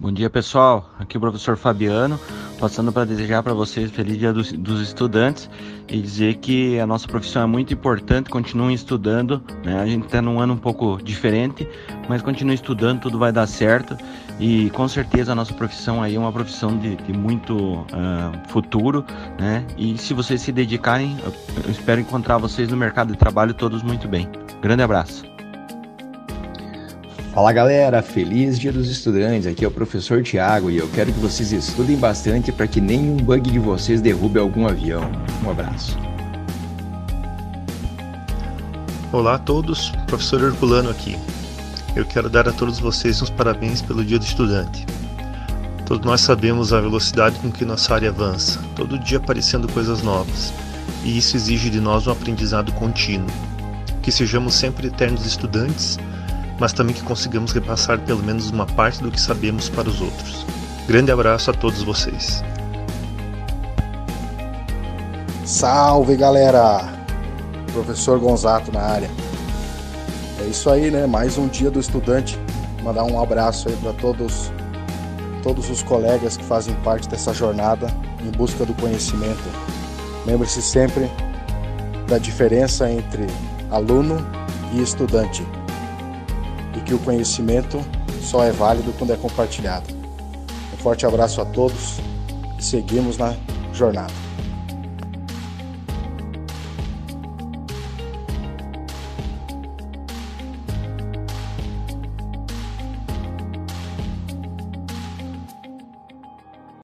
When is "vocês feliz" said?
3.52-4.16